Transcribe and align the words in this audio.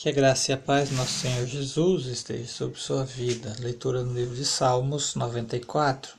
Que 0.00 0.08
a 0.08 0.12
graça 0.12 0.50
e 0.50 0.54
a 0.54 0.56
paz 0.56 0.88
do 0.88 0.96
nosso 0.96 1.12
Senhor 1.12 1.46
Jesus 1.46 2.06
esteja 2.06 2.46
sobre 2.46 2.80
sua 2.80 3.04
vida. 3.04 3.54
Leitura 3.58 4.02
no 4.02 4.14
livro 4.14 4.34
de 4.34 4.46
Salmos 4.46 5.14
94. 5.14 6.14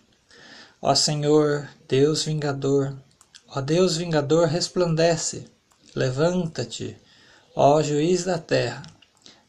Ó 0.80 0.94
Senhor, 0.94 1.68
Deus 1.88 2.24
vingador, 2.24 2.96
ó 3.50 3.60
Deus 3.60 3.98
vingador, 3.98 4.48
resplandece. 4.48 5.48
Levanta-te, 5.96 6.96
ó 7.56 7.82
juiz 7.82 8.24
da 8.24 8.38
terra. 8.38 8.84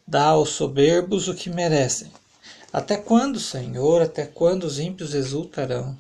Dá 0.09 0.29
aos 0.29 0.49
soberbos 0.49 1.29
o 1.29 1.35
que 1.35 1.51
merecem. 1.51 2.11
Até 2.73 2.97
quando, 2.97 3.39
Senhor, 3.39 4.01
até 4.01 4.25
quando 4.25 4.65
os 4.65 4.79
ímpios 4.79 5.13
exultarão? 5.13 5.95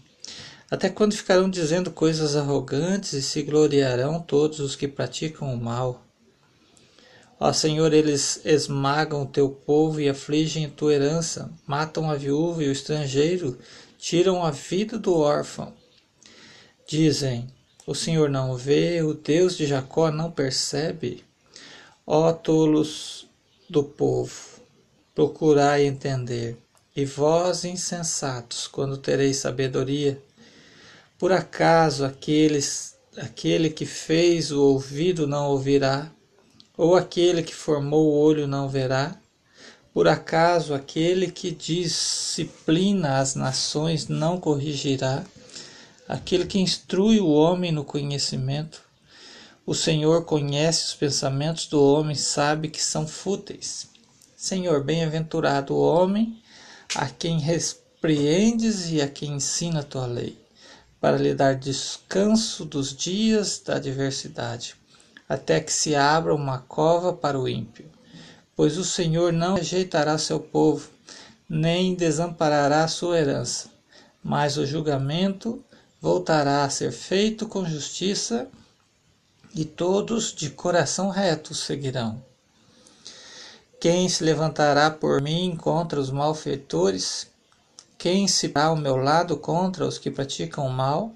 Até 0.70 0.88
quando 0.88 1.14
ficarão 1.14 1.50
dizendo 1.50 1.90
coisas 1.90 2.34
arrogantes 2.34 3.12
e 3.12 3.20
se 3.20 3.42
gloriarão 3.42 4.22
todos 4.22 4.58
os 4.58 4.74
que 4.74 4.88
praticam 4.88 5.52
o 5.52 5.62
mal? 5.62 6.02
Ó 7.45 7.52
Senhor, 7.52 7.93
eles 7.93 8.40
esmagam 8.45 9.22
o 9.22 9.27
teu 9.27 9.50
povo 9.50 10.00
e 10.00 10.08
afligem 10.08 10.71
tua 10.71 10.94
herança, 10.94 11.50
matam 11.66 12.08
a 12.08 12.14
viúva 12.14 12.62
e 12.62 12.68
o 12.68 12.72
estrangeiro, 12.72 13.58
tiram 13.99 14.44
a 14.44 14.53
vida 14.53 14.96
do 14.96 15.16
órfão. 15.16 15.72
Dizem: 16.86 17.49
O 17.85 17.96
Senhor 17.96 18.30
não 18.30 18.57
vê, 18.57 19.02
o 19.02 19.13
Deus 19.13 19.57
de 19.57 19.66
Jacó 19.66 20.08
não 20.13 20.30
percebe. 20.30 21.25
Ó 22.07 22.32
tolos 22.32 23.26
do 23.68 23.82
povo, 23.82 24.63
procurai 25.13 25.85
entender, 25.85 26.57
e 26.94 27.04
vós, 27.04 27.64
insensatos, 27.64 28.68
quando 28.68 28.96
tereis 28.96 29.38
sabedoria, 29.38 30.16
por 31.18 31.32
acaso 31.32 32.05
aqueles, 32.05 32.97
aquele 33.16 33.69
que 33.69 33.84
fez 33.84 34.52
o 34.52 34.62
ouvido 34.62 35.27
não 35.27 35.50
ouvirá? 35.50 36.08
Ou 36.77 36.97
aquele 36.97 37.42
que 37.42 37.55
formou 37.55 38.06
o 38.06 38.19
olho 38.19 38.47
não 38.47 38.67
verá? 38.67 39.14
Por 39.92 40.08
acaso 40.08 40.72
aquele 40.72 41.30
que 41.30 41.50
disciplina 41.50 43.19
as 43.19 43.34
nações 43.34 44.08
não 44.08 44.41
corrigirá? 44.41 45.22
Aquele 46.08 46.46
que 46.46 46.58
instrui 46.58 47.20
o 47.20 47.28
homem 47.28 47.70
no 47.70 47.84
conhecimento? 47.84 48.83
O 49.66 49.74
Senhor 49.74 50.24
conhece 50.24 50.86
os 50.86 50.94
pensamentos 50.94 51.66
do 51.66 51.83
homem, 51.83 52.16
sabe 52.16 52.69
que 52.69 52.83
são 52.83 53.06
fúteis. 53.06 53.86
Senhor, 54.34 54.83
bem-aventurado 54.83 55.74
o 55.74 55.80
homem 55.80 56.42
a 56.94 57.06
quem 57.06 57.39
repreendes 57.39 58.91
e 58.91 59.02
a 59.02 59.08
quem 59.08 59.34
ensina 59.34 59.80
a 59.80 59.84
tua 59.84 60.06
lei, 60.06 60.39
para 60.98 61.18
lhe 61.18 61.34
dar 61.34 61.55
descanso 61.55 62.64
dos 62.64 62.96
dias 62.96 63.61
da 63.62 63.77
adversidade 63.77 64.74
até 65.33 65.61
que 65.61 65.72
se 65.72 65.94
abra 65.94 66.34
uma 66.34 66.58
cova 66.58 67.11
para 67.11 67.41
o 67.41 67.48
ímpio. 67.48 67.91
Pois 68.55 68.77
o 68.77 68.84
Senhor 68.84 69.33
não 69.33 69.55
rejeitará 69.55 70.19
seu 70.19 70.39
povo, 70.39 70.91
nem 71.48 71.94
desamparará 71.94 72.86
sua 72.86 73.19
herança, 73.19 73.70
mas 74.22 74.58
o 74.58 74.66
julgamento 74.66 75.64
voltará 76.02 76.64
a 76.64 76.70
ser 76.70 76.92
feito 76.92 77.48
com 77.48 77.64
justiça, 77.64 78.47
e 79.55 79.64
todos 79.64 80.34
de 80.34 80.50
coração 80.50 81.08
reto 81.08 81.55
seguirão. 81.55 82.22
Quem 83.80 84.11
se 84.11 84.22
levantará 84.22 84.91
por 84.91 85.22
mim 85.22 85.56
contra 85.56 85.98
os 85.98 86.11
malfeitores? 86.11 87.27
Quem 87.96 88.28
se 88.28 88.48
irá 88.48 88.64
ao 88.64 88.77
meu 88.77 88.96
lado 88.96 89.39
contra 89.39 89.86
os 89.86 89.96
que 89.96 90.11
praticam 90.11 90.67
o 90.67 90.70
mal? 90.70 91.14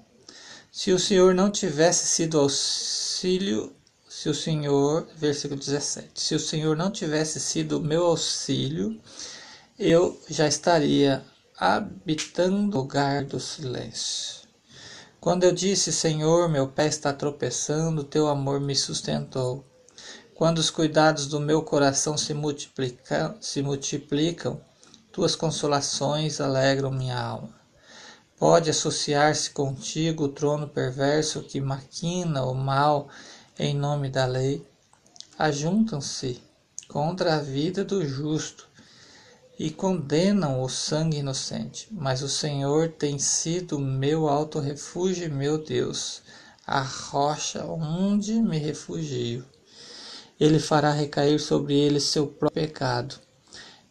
Se 0.71 0.91
o 0.91 0.97
Senhor 0.99 1.35
não 1.35 1.51
tivesse 1.51 2.07
sido 2.07 2.39
auxílio 2.39 3.76
se 4.19 4.29
o 4.29 4.33
Senhor, 4.33 5.07
versículo 5.15 5.59
17, 5.59 6.19
se 6.19 6.33
o 6.33 6.39
Senhor 6.39 6.75
não 6.75 6.89
tivesse 6.89 7.39
sido 7.39 7.79
meu 7.79 8.03
auxílio, 8.03 8.99
eu 9.77 10.19
já 10.27 10.47
estaria 10.47 11.23
habitando 11.55 12.75
o 12.75 12.81
lugar 12.81 13.23
do 13.25 13.39
silêncio. 13.39 14.47
Quando 15.21 15.43
eu 15.43 15.51
disse, 15.51 15.93
Senhor, 15.93 16.49
meu 16.49 16.67
pé 16.67 16.87
está 16.87 17.13
tropeçando, 17.13 18.03
teu 18.03 18.27
amor 18.27 18.59
me 18.59 18.75
sustentou. 18.75 19.63
Quando 20.33 20.57
os 20.57 20.71
cuidados 20.71 21.27
do 21.27 21.39
meu 21.39 21.61
coração 21.61 22.17
se 22.17 22.33
multiplicam, 22.33 23.37
se 23.39 23.61
multiplicam 23.61 24.59
tuas 25.11 25.35
consolações 25.35 26.41
alegram 26.41 26.89
minha 26.89 27.19
alma. 27.19 27.55
Pode 28.35 28.71
associar-se 28.71 29.51
contigo 29.51 30.23
o 30.23 30.29
trono 30.29 30.67
perverso 30.67 31.43
que 31.43 31.61
maquina 31.61 32.43
o 32.45 32.55
mal 32.55 33.09
em 33.59 33.75
nome 33.75 34.09
da 34.09 34.25
lei, 34.25 34.65
ajuntam-se 35.37 36.41
contra 36.87 37.35
a 37.35 37.39
vida 37.39 37.83
do 37.83 38.05
justo 38.07 38.67
e 39.57 39.71
condenam 39.71 40.61
o 40.61 40.69
sangue 40.69 41.17
inocente. 41.17 41.87
Mas 41.91 42.21
o 42.21 42.29
Senhor 42.29 42.89
tem 42.89 43.17
sido 43.17 43.79
meu 43.79 44.27
alto 44.27 44.59
refúgio 44.59 45.25
e 45.25 45.29
meu 45.29 45.57
Deus, 45.57 46.21
a 46.65 46.81
rocha 46.81 47.65
onde 47.65 48.33
me 48.33 48.57
refugio. 48.57 49.45
Ele 50.39 50.59
fará 50.59 50.91
recair 50.91 51.39
sobre 51.39 51.75
eles 51.75 52.03
seu 52.03 52.27
próprio 52.27 52.67
pecado 52.67 53.15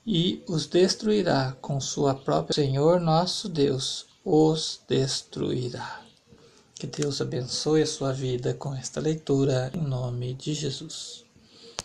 e 0.06 0.44
os 0.46 0.66
destruirá 0.66 1.56
com 1.60 1.80
sua 1.80 2.14
própria 2.14 2.54
Senhor 2.54 3.00
nosso 3.00 3.48
Deus 3.48 4.06
os 4.24 4.80
destruirá. 4.88 6.05
Que 6.78 6.86
Deus 6.86 7.22
abençoe 7.22 7.80
a 7.80 7.86
sua 7.86 8.12
vida 8.12 8.52
com 8.52 8.74
esta 8.74 9.00
leitura 9.00 9.70
em 9.74 9.80
nome 9.80 10.34
de 10.34 10.52
Jesus. 10.52 11.25